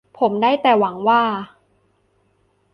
[0.19, 1.21] ผมได้แต่หวังว่า